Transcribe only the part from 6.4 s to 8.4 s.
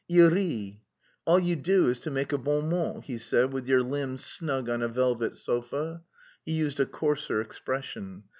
(He used a coarser expression.)